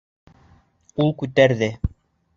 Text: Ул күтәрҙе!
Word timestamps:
Ул 1.05 1.13
күтәрҙе! 1.23 1.73